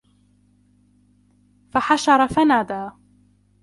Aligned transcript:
فَحَشَرَ 1.73 2.27
فَنَادَى 2.27 2.91